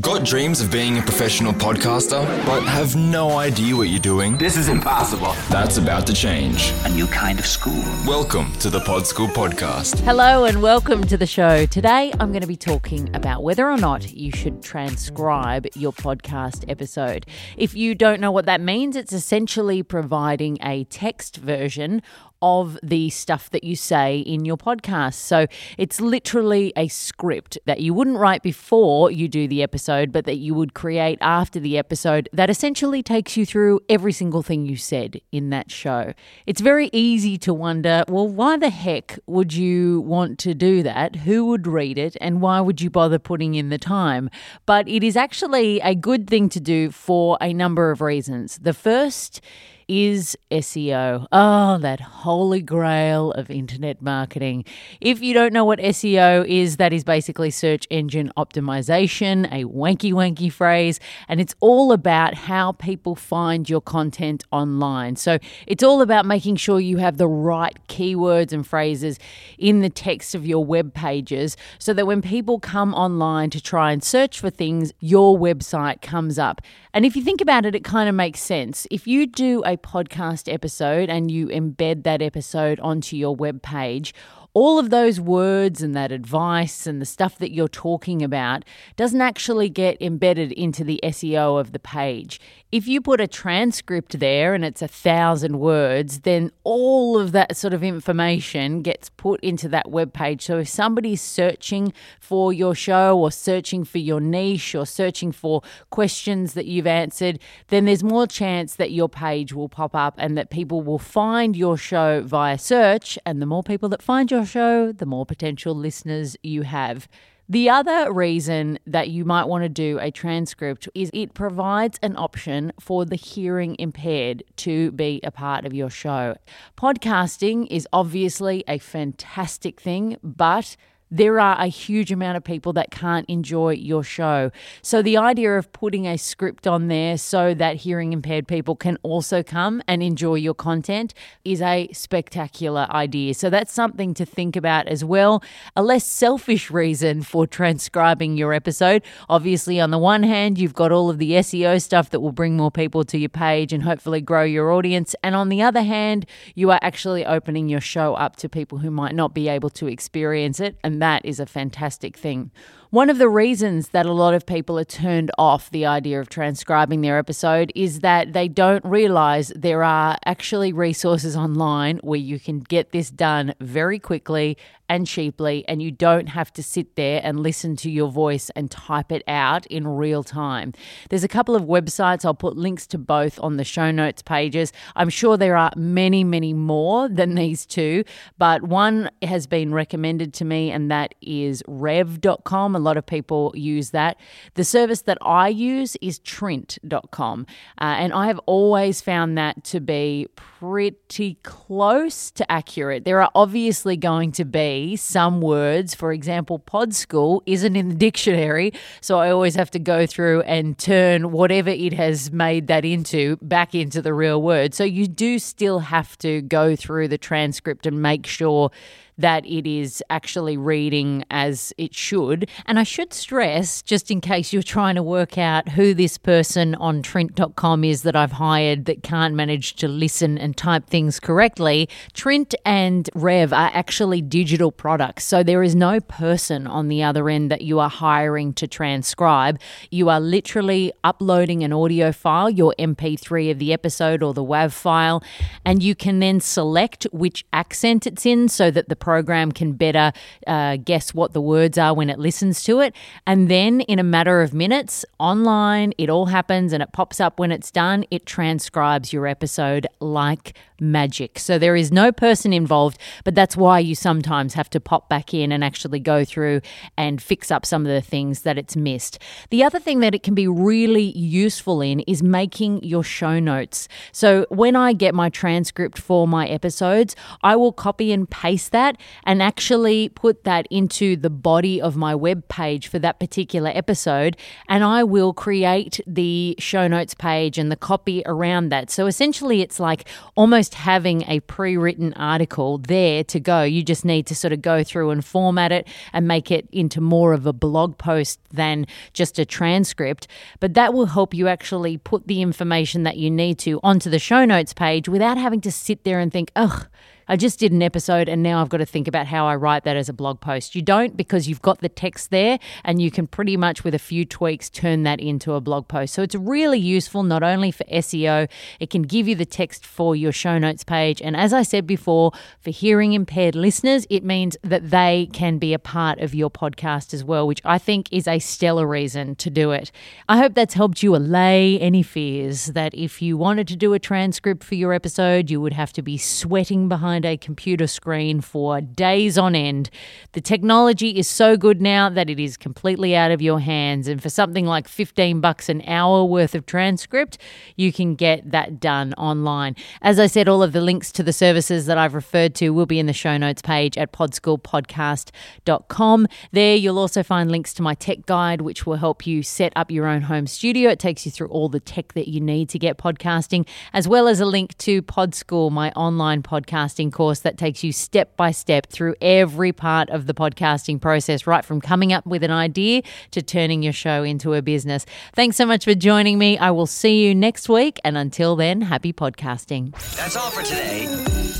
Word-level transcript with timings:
Got 0.00 0.24
dreams 0.24 0.62
of 0.62 0.72
being 0.72 0.96
a 0.96 1.02
professional 1.02 1.52
podcaster, 1.52 2.24
but 2.46 2.62
have 2.62 2.96
no 2.96 3.32
idea 3.36 3.76
what 3.76 3.90
you're 3.90 4.00
doing? 4.00 4.38
This 4.38 4.56
is 4.56 4.70
impossible. 4.70 5.34
That's 5.50 5.76
about 5.76 6.06
to 6.06 6.14
change. 6.14 6.72
A 6.86 6.88
new 6.88 7.06
kind 7.06 7.38
of 7.38 7.44
school. 7.44 7.84
Welcome 8.06 8.50
to 8.60 8.70
the 8.70 8.80
Pod 8.80 9.06
School 9.06 9.28
Podcast. 9.28 10.00
Hello 10.00 10.46
and 10.46 10.62
welcome 10.62 11.04
to 11.04 11.18
the 11.18 11.26
show. 11.26 11.66
Today 11.66 12.10
I'm 12.18 12.30
going 12.30 12.40
to 12.40 12.46
be 12.46 12.56
talking 12.56 13.14
about 13.14 13.42
whether 13.42 13.70
or 13.70 13.76
not 13.76 14.10
you 14.10 14.32
should 14.32 14.62
transcribe 14.62 15.66
your 15.74 15.92
podcast 15.92 16.64
episode. 16.70 17.26
If 17.58 17.74
you 17.74 17.94
don't 17.94 18.18
know 18.18 18.32
what 18.32 18.46
that 18.46 18.62
means, 18.62 18.96
it's 18.96 19.12
essentially 19.12 19.82
providing 19.82 20.56
a 20.62 20.84
text 20.84 21.36
version 21.36 22.00
of 22.42 22.78
the 22.82 23.08
stuff 23.10 23.48
that 23.50 23.64
you 23.64 23.76
say 23.76 24.18
in 24.18 24.44
your 24.44 24.56
podcast. 24.56 25.14
So 25.14 25.46
it's 25.78 26.00
literally 26.00 26.72
a 26.76 26.88
script 26.88 27.56
that 27.66 27.80
you 27.80 27.94
wouldn't 27.94 28.18
write 28.18 28.42
before 28.42 29.10
you 29.10 29.28
do 29.28 29.48
the 29.48 29.62
episode, 29.62 30.12
but 30.12 30.24
that 30.26 30.36
you 30.36 30.54
would 30.54 30.74
create 30.74 31.18
after 31.20 31.60
the 31.60 31.78
episode 31.78 32.28
that 32.32 32.50
essentially 32.50 33.02
takes 33.02 33.36
you 33.36 33.46
through 33.46 33.80
every 33.88 34.12
single 34.12 34.42
thing 34.42 34.66
you 34.66 34.76
said 34.76 35.20
in 35.30 35.50
that 35.50 35.70
show. 35.70 36.12
It's 36.46 36.60
very 36.60 36.90
easy 36.92 37.38
to 37.38 37.54
wonder 37.54 38.04
well, 38.08 38.28
why 38.28 38.56
the 38.56 38.70
heck 38.70 39.18
would 39.26 39.52
you 39.52 40.00
want 40.00 40.38
to 40.40 40.54
do 40.54 40.82
that? 40.82 41.16
Who 41.16 41.46
would 41.46 41.66
read 41.66 41.98
it? 41.98 42.16
And 42.20 42.40
why 42.40 42.60
would 42.60 42.80
you 42.80 42.90
bother 42.90 43.18
putting 43.18 43.54
in 43.54 43.68
the 43.68 43.78
time? 43.78 44.28
But 44.66 44.88
it 44.88 45.04
is 45.04 45.16
actually 45.16 45.80
a 45.80 45.94
good 45.94 46.28
thing 46.28 46.48
to 46.50 46.60
do 46.60 46.90
for 46.90 47.38
a 47.40 47.52
number 47.52 47.90
of 47.90 48.00
reasons. 48.00 48.58
The 48.58 48.74
first 48.74 49.40
is 49.88 50.36
SEO. 50.50 51.26
Oh, 51.32 51.78
that 51.78 52.00
holy 52.00 52.62
grail 52.62 53.32
of 53.32 53.50
internet 53.50 54.00
marketing. 54.00 54.64
If 55.00 55.22
you 55.22 55.34
don't 55.34 55.52
know 55.52 55.64
what 55.64 55.78
SEO 55.78 56.46
is, 56.46 56.76
that 56.76 56.92
is 56.92 57.04
basically 57.04 57.50
search 57.50 57.86
engine 57.90 58.32
optimization, 58.36 59.46
a 59.52 59.64
wanky 59.64 60.12
wanky 60.12 60.52
phrase, 60.52 61.00
and 61.28 61.40
it's 61.40 61.54
all 61.60 61.92
about 61.92 62.34
how 62.34 62.72
people 62.72 63.14
find 63.14 63.68
your 63.68 63.80
content 63.80 64.44
online. 64.50 65.16
So 65.16 65.38
it's 65.66 65.82
all 65.82 66.00
about 66.00 66.26
making 66.26 66.56
sure 66.56 66.80
you 66.80 66.98
have 66.98 67.16
the 67.16 67.28
right 67.28 67.76
keywords 67.88 68.52
and 68.52 68.66
phrases 68.66 69.18
in 69.58 69.80
the 69.80 69.90
text 69.90 70.34
of 70.34 70.46
your 70.46 70.64
web 70.64 70.94
pages 70.94 71.56
so 71.78 71.92
that 71.92 72.06
when 72.06 72.22
people 72.22 72.58
come 72.58 72.94
online 72.94 73.50
to 73.50 73.60
try 73.60 73.92
and 73.92 74.02
search 74.02 74.40
for 74.40 74.50
things, 74.50 74.92
your 75.00 75.38
website 75.38 76.00
comes 76.02 76.38
up. 76.38 76.60
And 76.94 77.06
if 77.06 77.16
you 77.16 77.22
think 77.22 77.40
about 77.40 77.64
it, 77.64 77.74
it 77.74 77.84
kind 77.84 78.08
of 78.08 78.14
makes 78.14 78.40
sense. 78.40 78.86
If 78.90 79.06
you 79.06 79.26
do 79.26 79.62
a 79.64 79.76
podcast 79.82 80.52
episode 80.52 81.10
and 81.10 81.30
you 81.30 81.48
embed 81.48 82.04
that 82.04 82.22
episode 82.22 82.80
onto 82.80 83.16
your 83.16 83.34
web 83.34 83.62
page, 83.62 84.14
all 84.54 84.78
of 84.78 84.90
those 84.90 85.18
words 85.18 85.82
and 85.82 85.94
that 85.94 86.12
advice 86.12 86.86
and 86.86 87.00
the 87.00 87.06
stuff 87.06 87.38
that 87.38 87.52
you're 87.52 87.68
talking 87.68 88.22
about 88.22 88.64
doesn't 88.96 89.20
actually 89.20 89.70
get 89.70 90.00
embedded 90.00 90.52
into 90.52 90.84
the 90.84 91.00
SEO 91.02 91.58
of 91.58 91.72
the 91.72 91.78
page. 91.78 92.38
If 92.70 92.86
you 92.86 93.00
put 93.00 93.20
a 93.20 93.26
transcript 93.26 94.18
there 94.18 94.54
and 94.54 94.64
it's 94.64 94.82
a 94.82 94.88
thousand 94.88 95.58
words, 95.58 96.20
then 96.20 96.50
all 96.64 97.18
of 97.18 97.32
that 97.32 97.56
sort 97.56 97.72
of 97.72 97.82
information 97.82 98.82
gets 98.82 99.10
put 99.10 99.40
into 99.40 99.68
that 99.70 99.90
web 99.90 100.12
page. 100.12 100.42
So 100.42 100.58
if 100.58 100.68
somebody's 100.68 101.22
searching 101.22 101.92
for 102.20 102.52
your 102.52 102.74
show 102.74 103.18
or 103.18 103.30
searching 103.30 103.84
for 103.84 103.98
your 103.98 104.20
niche 104.20 104.74
or 104.74 104.86
searching 104.86 105.32
for 105.32 105.62
questions 105.90 106.54
that 106.54 106.66
you've 106.66 106.86
answered, 106.86 107.38
then 107.68 107.86
there's 107.86 108.04
more 108.04 108.26
chance 108.26 108.76
that 108.76 108.90
your 108.90 109.08
page 109.08 109.52
will 109.52 109.68
pop 109.68 109.94
up 109.94 110.14
and 110.18 110.36
that 110.36 110.50
people 110.50 110.82
will 110.82 110.98
find 110.98 111.56
your 111.56 111.76
show 111.76 112.22
via 112.22 112.58
search. 112.58 113.18
And 113.24 113.40
the 113.40 113.46
more 113.46 113.62
people 113.62 113.88
that 113.90 114.02
find 114.02 114.30
your 114.30 114.41
show, 114.44 114.92
the 114.92 115.06
more 115.06 115.26
potential 115.26 115.74
listeners 115.74 116.36
you 116.42 116.62
have. 116.62 117.08
The 117.48 117.68
other 117.68 118.12
reason 118.12 118.78
that 118.86 119.10
you 119.10 119.24
might 119.24 119.44
want 119.44 119.64
to 119.64 119.68
do 119.68 119.98
a 120.00 120.10
transcript 120.10 120.88
is 120.94 121.10
it 121.12 121.34
provides 121.34 121.98
an 122.02 122.16
option 122.16 122.72
for 122.80 123.04
the 123.04 123.16
hearing 123.16 123.76
impaired 123.78 124.42
to 124.58 124.92
be 124.92 125.20
a 125.22 125.30
part 125.30 125.66
of 125.66 125.74
your 125.74 125.90
show. 125.90 126.36
Podcasting 126.78 127.66
is 127.70 127.86
obviously 127.92 128.64
a 128.68 128.78
fantastic 128.78 129.80
thing, 129.80 130.16
but 130.22 130.76
there 131.12 131.38
are 131.38 131.60
a 131.60 131.66
huge 131.66 132.10
amount 132.10 132.38
of 132.38 132.42
people 132.42 132.72
that 132.72 132.90
can't 132.90 133.28
enjoy 133.28 133.74
your 133.74 134.02
show. 134.02 134.50
So, 134.80 135.02
the 135.02 135.18
idea 135.18 135.58
of 135.58 135.70
putting 135.74 136.06
a 136.06 136.16
script 136.16 136.66
on 136.66 136.88
there 136.88 137.18
so 137.18 137.52
that 137.52 137.76
hearing 137.76 138.14
impaired 138.14 138.48
people 138.48 138.74
can 138.74 138.96
also 139.02 139.42
come 139.42 139.82
and 139.86 140.02
enjoy 140.02 140.36
your 140.36 140.54
content 140.54 141.12
is 141.44 141.60
a 141.60 141.90
spectacular 141.92 142.86
idea. 142.88 143.34
So, 143.34 143.50
that's 143.50 143.74
something 143.74 144.14
to 144.14 144.24
think 144.24 144.56
about 144.56 144.88
as 144.88 145.04
well. 145.04 145.42
A 145.76 145.82
less 145.82 146.06
selfish 146.06 146.70
reason 146.70 147.22
for 147.22 147.46
transcribing 147.46 148.38
your 148.38 148.54
episode. 148.54 149.02
Obviously, 149.28 149.78
on 149.78 149.90
the 149.90 149.98
one 149.98 150.22
hand, 150.22 150.58
you've 150.58 150.72
got 150.72 150.92
all 150.92 151.10
of 151.10 151.18
the 151.18 151.32
SEO 151.32 151.80
stuff 151.82 152.08
that 152.08 152.20
will 152.20 152.32
bring 152.32 152.56
more 152.56 152.70
people 152.70 153.04
to 153.04 153.18
your 153.18 153.28
page 153.28 153.74
and 153.74 153.82
hopefully 153.82 154.22
grow 154.22 154.44
your 154.44 154.72
audience. 154.72 155.14
And 155.22 155.36
on 155.36 155.50
the 155.50 155.60
other 155.60 155.82
hand, 155.82 156.24
you 156.54 156.70
are 156.70 156.78
actually 156.80 157.26
opening 157.26 157.68
your 157.68 157.82
show 157.82 158.14
up 158.14 158.36
to 158.36 158.48
people 158.48 158.78
who 158.78 158.90
might 158.90 159.14
not 159.14 159.34
be 159.34 159.48
able 159.48 159.68
to 159.70 159.88
experience 159.88 160.58
it. 160.58 160.78
And 160.82 161.01
that 161.02 161.24
is 161.24 161.40
a 161.40 161.46
fantastic 161.46 162.16
thing. 162.16 162.52
One 162.92 163.08
of 163.08 163.16
the 163.16 163.30
reasons 163.30 163.88
that 163.88 164.04
a 164.04 164.12
lot 164.12 164.34
of 164.34 164.44
people 164.44 164.78
are 164.78 164.84
turned 164.84 165.30
off 165.38 165.70
the 165.70 165.86
idea 165.86 166.20
of 166.20 166.28
transcribing 166.28 167.00
their 167.00 167.16
episode 167.16 167.72
is 167.74 168.00
that 168.00 168.34
they 168.34 168.48
don't 168.48 168.84
realize 168.84 169.50
there 169.56 169.82
are 169.82 170.18
actually 170.26 170.74
resources 170.74 171.34
online 171.34 172.00
where 172.02 172.18
you 172.18 172.38
can 172.38 172.58
get 172.60 172.92
this 172.92 173.10
done 173.10 173.54
very 173.60 173.98
quickly 173.98 174.58
and 174.90 175.06
cheaply, 175.06 175.64
and 175.68 175.80
you 175.80 175.90
don't 175.90 176.28
have 176.28 176.52
to 176.52 176.62
sit 176.62 176.96
there 176.96 177.22
and 177.24 177.40
listen 177.40 177.76
to 177.76 177.90
your 177.90 178.10
voice 178.10 178.50
and 178.50 178.70
type 178.70 179.10
it 179.10 179.22
out 179.26 179.64
in 179.68 179.88
real 179.88 180.22
time. 180.22 180.74
There's 181.08 181.24
a 181.24 181.28
couple 181.28 181.56
of 181.56 181.62
websites, 181.62 182.26
I'll 182.26 182.34
put 182.34 182.58
links 182.58 182.86
to 182.88 182.98
both 182.98 183.40
on 183.40 183.56
the 183.56 183.64
show 183.64 183.90
notes 183.90 184.20
pages. 184.20 184.70
I'm 184.94 185.08
sure 185.08 185.38
there 185.38 185.56
are 185.56 185.72
many, 185.76 186.24
many 186.24 186.52
more 186.52 187.08
than 187.08 187.36
these 187.36 187.64
two, 187.64 188.04
but 188.36 188.64
one 188.64 189.08
has 189.22 189.46
been 189.46 189.72
recommended 189.72 190.34
to 190.34 190.44
me, 190.44 190.70
and 190.70 190.90
that 190.90 191.14
is 191.22 191.62
rev.com. 191.66 192.81
Lot 192.82 192.96
of 192.96 193.06
people 193.06 193.52
use 193.54 193.90
that. 193.90 194.18
The 194.54 194.64
service 194.64 195.02
that 195.02 195.18
I 195.22 195.48
use 195.48 195.96
is 196.00 196.18
trint.com, 196.20 197.46
uh, 197.80 197.84
and 197.84 198.12
I 198.12 198.26
have 198.26 198.40
always 198.46 199.00
found 199.00 199.38
that 199.38 199.64
to 199.64 199.80
be 199.80 200.28
pretty 200.36 201.38
close 201.42 202.30
to 202.30 202.50
accurate. 202.50 203.04
There 203.04 203.20
are 203.20 203.30
obviously 203.34 203.96
going 203.96 204.32
to 204.32 204.44
be 204.44 204.96
some 204.96 205.40
words, 205.40 205.94
for 205.94 206.12
example, 206.12 206.58
pod 206.58 206.94
school 206.94 207.42
isn't 207.46 207.74
in 207.74 207.88
the 207.88 207.94
dictionary. 207.94 208.72
So 209.00 209.18
I 209.18 209.30
always 209.30 209.56
have 209.56 209.70
to 209.72 209.78
go 209.78 210.06
through 210.06 210.42
and 210.42 210.78
turn 210.78 211.32
whatever 211.32 211.70
it 211.70 211.92
has 211.94 212.30
made 212.30 212.68
that 212.68 212.84
into 212.84 213.36
back 213.42 213.74
into 213.74 214.00
the 214.00 214.14
real 214.14 214.40
word. 214.40 214.74
So 214.74 214.84
you 214.84 215.08
do 215.08 215.38
still 215.38 215.80
have 215.80 216.16
to 216.18 216.42
go 216.42 216.76
through 216.76 217.08
the 217.08 217.18
transcript 217.18 217.86
and 217.86 218.00
make 218.00 218.26
sure 218.26 218.70
that 219.18 219.44
it 219.46 219.66
is 219.66 220.02
actually 220.10 220.56
reading 220.56 221.24
as 221.30 221.72
it 221.78 221.94
should. 221.94 222.48
And 222.66 222.78
I 222.78 222.82
should 222.82 223.12
stress, 223.12 223.82
just 223.82 224.10
in 224.10 224.20
case 224.20 224.52
you're 224.52 224.62
trying 224.62 224.94
to 224.94 225.02
work 225.02 225.38
out 225.38 225.70
who 225.70 225.94
this 225.94 226.18
person 226.18 226.74
on 226.76 227.02
Trint.com 227.02 227.84
is 227.84 228.02
that 228.02 228.16
I've 228.16 228.32
hired 228.32 228.86
that 228.86 229.02
can't 229.02 229.34
manage 229.34 229.74
to 229.76 229.88
listen 229.88 230.38
and 230.38 230.56
type 230.56 230.86
things 230.86 231.20
correctly, 231.20 231.88
Trint 232.14 232.54
and 232.64 233.08
Rev 233.14 233.52
are 233.52 233.70
actually 233.74 234.22
digital 234.22 234.72
products. 234.72 235.24
So 235.24 235.42
there 235.42 235.62
is 235.62 235.74
no 235.74 236.00
person 236.00 236.66
on 236.66 236.88
the 236.88 237.02
other 237.02 237.28
end 237.28 237.50
that 237.50 237.62
you 237.62 237.78
are 237.78 237.90
hiring 237.90 238.52
to 238.54 238.66
transcribe. 238.66 239.60
You 239.90 240.08
are 240.08 240.20
literally 240.20 240.92
uploading 241.04 241.62
an 241.62 241.72
audio 241.72 242.12
file, 242.12 242.50
your 242.50 242.74
MP3 242.78 243.50
of 243.50 243.58
the 243.58 243.72
episode 243.72 244.22
or 244.22 244.34
the 244.34 244.44
WAV 244.44 244.72
file, 244.72 245.22
and 245.64 245.82
you 245.82 245.94
can 245.94 246.20
then 246.20 246.40
select 246.40 247.04
which 247.12 247.44
accent 247.52 248.06
it's 248.06 248.26
in 248.26 248.48
so 248.48 248.70
that 248.70 248.88
the 248.88 248.96
program 249.02 249.50
can 249.50 249.72
better 249.72 250.12
uh, 250.46 250.76
guess 250.76 251.12
what 251.12 251.32
the 251.32 251.40
words 251.40 251.76
are 251.76 251.92
when 251.92 252.08
it 252.08 252.18
listens 252.18 252.62
to 252.62 252.80
it. 252.80 252.94
And 253.26 253.50
then 253.50 253.80
in 253.82 253.98
a 253.98 254.04
matter 254.04 254.40
of 254.40 254.54
minutes, 254.54 255.04
online, 255.18 255.92
it 255.98 256.08
all 256.08 256.26
happens 256.26 256.72
and 256.72 256.82
it 256.82 256.92
pops 256.92 257.20
up 257.20 257.40
when 257.40 257.50
it's 257.50 257.70
done. 257.70 258.04
It 258.10 258.24
transcribes 258.24 259.12
your 259.12 259.26
episode 259.26 259.88
like 260.00 260.54
magic. 260.82 261.38
So 261.38 261.58
there 261.58 261.76
is 261.76 261.92
no 261.92 262.12
person 262.12 262.52
involved, 262.52 262.98
but 263.24 263.34
that's 263.34 263.56
why 263.56 263.78
you 263.78 263.94
sometimes 263.94 264.54
have 264.54 264.68
to 264.70 264.80
pop 264.80 265.08
back 265.08 265.32
in 265.32 265.52
and 265.52 265.64
actually 265.64 266.00
go 266.00 266.24
through 266.24 266.60
and 266.98 267.22
fix 267.22 267.50
up 267.50 267.64
some 267.64 267.86
of 267.86 267.92
the 267.92 268.00
things 268.00 268.42
that 268.42 268.58
it's 268.58 268.76
missed. 268.76 269.18
The 269.50 269.62
other 269.62 269.78
thing 269.78 270.00
that 270.00 270.14
it 270.14 270.22
can 270.22 270.34
be 270.34 270.48
really 270.48 271.16
useful 271.16 271.80
in 271.80 272.00
is 272.00 272.22
making 272.22 272.82
your 272.82 273.04
show 273.04 273.38
notes. 273.38 273.88
So 274.10 274.44
when 274.50 274.76
I 274.76 274.92
get 274.92 275.14
my 275.14 275.30
transcript 275.30 275.98
for 275.98 276.26
my 276.26 276.46
episodes, 276.48 277.14
I 277.42 277.56
will 277.56 277.72
copy 277.72 278.12
and 278.12 278.28
paste 278.28 278.72
that 278.72 278.96
and 279.24 279.42
actually 279.42 280.08
put 280.10 280.44
that 280.44 280.66
into 280.70 281.16
the 281.16 281.30
body 281.30 281.80
of 281.80 281.96
my 281.96 282.14
web 282.14 282.48
page 282.48 282.88
for 282.88 282.98
that 282.98 283.20
particular 283.20 283.70
episode. 283.72 284.36
And 284.68 284.82
I 284.82 285.04
will 285.04 285.32
create 285.32 286.00
the 286.06 286.56
show 286.58 286.88
notes 286.88 287.14
page 287.14 287.56
and 287.56 287.70
the 287.70 287.76
copy 287.76 288.22
around 288.26 288.70
that. 288.70 288.90
So 288.90 289.06
essentially, 289.06 289.60
it's 289.60 289.78
like 289.78 290.08
almost 290.34 290.71
just 290.72 290.82
having 290.82 291.22
a 291.28 291.40
pre 291.40 291.76
written 291.76 292.12
article 292.14 292.78
there 292.78 293.24
to 293.24 293.40
go. 293.40 293.62
You 293.62 293.82
just 293.82 294.04
need 294.04 294.26
to 294.26 294.34
sort 294.34 294.52
of 294.52 294.62
go 294.62 294.82
through 294.82 295.10
and 295.10 295.24
format 295.24 295.72
it 295.72 295.86
and 296.12 296.26
make 296.26 296.50
it 296.50 296.66
into 296.72 297.00
more 297.00 297.32
of 297.32 297.46
a 297.46 297.52
blog 297.52 297.98
post 297.98 298.40
than 298.50 298.86
just 299.12 299.38
a 299.38 299.44
transcript. 299.44 300.26
But 300.60 300.74
that 300.74 300.94
will 300.94 301.06
help 301.06 301.34
you 301.34 301.48
actually 301.48 301.98
put 301.98 302.26
the 302.26 302.40
information 302.40 303.02
that 303.04 303.16
you 303.16 303.30
need 303.30 303.58
to 303.60 303.80
onto 303.82 304.10
the 304.10 304.18
show 304.18 304.44
notes 304.44 304.72
page 304.72 305.08
without 305.08 305.36
having 305.36 305.60
to 305.62 305.72
sit 305.72 306.04
there 306.04 306.18
and 306.18 306.32
think, 306.32 306.50
ugh, 306.56 306.86
I 307.32 307.36
just 307.36 307.58
did 307.58 307.72
an 307.72 307.80
episode 307.80 308.28
and 308.28 308.42
now 308.42 308.60
I've 308.60 308.68
got 308.68 308.76
to 308.76 308.84
think 308.84 309.08
about 309.08 309.26
how 309.26 309.46
I 309.46 309.56
write 309.56 309.84
that 309.84 309.96
as 309.96 310.10
a 310.10 310.12
blog 310.12 310.40
post. 310.40 310.74
You 310.74 310.82
don't 310.82 311.16
because 311.16 311.48
you've 311.48 311.62
got 311.62 311.78
the 311.78 311.88
text 311.88 312.30
there 312.30 312.58
and 312.84 313.00
you 313.00 313.10
can 313.10 313.26
pretty 313.26 313.56
much, 313.56 313.84
with 313.84 313.94
a 313.94 313.98
few 313.98 314.26
tweaks, 314.26 314.68
turn 314.68 315.04
that 315.04 315.18
into 315.18 315.54
a 315.54 315.60
blog 315.62 315.88
post. 315.88 316.12
So 316.12 316.20
it's 316.20 316.34
really 316.34 316.78
useful 316.78 317.22
not 317.22 317.42
only 317.42 317.70
for 317.70 317.84
SEO, 317.84 318.50
it 318.80 318.90
can 318.90 319.00
give 319.00 319.28
you 319.28 319.34
the 319.34 319.46
text 319.46 319.86
for 319.86 320.14
your 320.14 320.30
show 320.30 320.58
notes 320.58 320.84
page. 320.84 321.22
And 321.22 321.34
as 321.34 321.54
I 321.54 321.62
said 321.62 321.86
before, 321.86 322.32
for 322.60 322.68
hearing 322.68 323.14
impaired 323.14 323.54
listeners, 323.54 324.06
it 324.10 324.24
means 324.24 324.58
that 324.62 324.90
they 324.90 325.30
can 325.32 325.56
be 325.56 325.72
a 325.72 325.78
part 325.78 326.20
of 326.20 326.34
your 326.34 326.50
podcast 326.50 327.14
as 327.14 327.24
well, 327.24 327.46
which 327.46 327.62
I 327.64 327.78
think 327.78 328.12
is 328.12 328.28
a 328.28 328.40
stellar 328.40 328.86
reason 328.86 329.36
to 329.36 329.48
do 329.48 329.70
it. 329.70 329.90
I 330.28 330.36
hope 330.36 330.52
that's 330.52 330.74
helped 330.74 331.02
you 331.02 331.16
allay 331.16 331.78
any 331.78 332.02
fears 332.02 332.66
that 332.66 332.92
if 332.92 333.22
you 333.22 333.38
wanted 333.38 333.68
to 333.68 333.76
do 333.76 333.94
a 333.94 333.98
transcript 333.98 334.62
for 334.62 334.74
your 334.74 334.92
episode, 334.92 335.50
you 335.50 335.62
would 335.62 335.72
have 335.72 335.94
to 335.94 336.02
be 336.02 336.18
sweating 336.18 336.90
behind 336.90 337.21
behind 337.22 337.34
a 337.34 337.36
computer 337.36 337.86
screen 337.86 338.40
for 338.40 338.80
days 338.80 339.36
on 339.38 339.54
end. 339.54 339.90
The 340.32 340.40
technology 340.40 341.18
is 341.18 341.28
so 341.28 341.56
good 341.56 341.80
now 341.80 342.08
that 342.08 342.28
it 342.28 342.40
is 342.40 342.56
completely 342.56 343.14
out 343.14 343.30
of 343.30 343.40
your 343.40 343.60
hands. 343.60 344.08
And 344.08 344.20
for 344.22 344.28
something 344.28 344.66
like 344.66 344.88
15 344.88 345.40
bucks 345.40 345.68
an 345.68 345.82
hour 345.86 346.24
worth 346.24 346.54
of 346.54 346.66
transcript, 346.66 347.38
you 347.76 347.92
can 347.92 348.16
get 348.16 348.50
that 348.50 348.80
done 348.80 349.14
online. 349.14 349.76
As 350.00 350.18
I 350.18 350.26
said, 350.26 350.48
all 350.48 350.62
of 350.62 350.72
the 350.72 350.80
links 350.80 351.12
to 351.12 351.22
the 351.22 351.32
services 351.32 351.86
that 351.86 351.98
I've 351.98 352.14
referred 352.14 352.54
to 352.56 352.70
will 352.70 352.86
be 352.86 352.98
in 352.98 353.06
the 353.06 353.12
show 353.12 353.36
notes 353.36 353.62
page 353.62 353.96
at 353.98 354.12
podschoolpodcast.com. 354.12 356.26
There 356.52 356.76
you'll 356.76 356.98
also 356.98 357.22
find 357.22 357.50
links 357.50 357.74
to 357.74 357.82
my 357.82 357.94
tech 357.94 358.24
guide, 358.26 358.62
which 358.62 358.86
will 358.86 358.96
help 358.96 359.26
you 359.26 359.42
set 359.42 359.72
up 359.76 359.90
your 359.90 360.06
own 360.06 360.22
home 360.22 360.46
studio. 360.46 360.88
It 360.90 360.98
takes 360.98 361.26
you 361.26 361.32
through 361.32 361.48
all 361.48 361.68
the 361.68 361.80
tech 361.80 362.14
that 362.14 362.28
you 362.28 362.40
need 362.40 362.70
to 362.70 362.78
get 362.78 362.96
podcasting, 362.98 363.66
as 363.92 364.08
well 364.08 364.28
as 364.28 364.40
a 364.40 364.46
link 364.46 364.76
to 364.78 365.02
PodSchool, 365.02 365.70
my 365.70 365.92
online 365.92 366.42
podcasting 366.42 367.01
podcasting 367.02 367.12
course 367.12 367.40
that 367.40 367.58
takes 367.58 367.82
you 367.82 367.92
step 367.92 368.36
by 368.36 368.50
step 368.50 368.86
through 368.86 369.14
every 369.20 369.72
part 369.72 370.10
of 370.10 370.26
the 370.26 370.34
podcasting 370.34 371.00
process, 371.00 371.46
right 371.46 371.64
from 371.64 371.80
coming 371.80 372.12
up 372.12 372.26
with 372.26 372.42
an 372.42 372.50
idea 372.50 373.02
to 373.32 373.42
turning 373.42 373.82
your 373.82 373.92
show 373.92 374.22
into 374.22 374.54
a 374.54 374.62
business. 374.62 375.04
Thanks 375.34 375.56
so 375.56 375.66
much 375.66 375.84
for 375.84 375.94
joining 375.94 376.38
me. 376.38 376.58
I 376.58 376.70
will 376.70 376.86
see 376.86 377.24
you 377.24 377.34
next 377.34 377.68
week. 377.68 377.98
And 378.04 378.16
until 378.16 378.56
then, 378.56 378.82
happy 378.82 379.12
podcasting. 379.12 379.92
That's 380.16 380.36
all 380.36 380.50
for 380.50 380.62
today. 380.62 381.51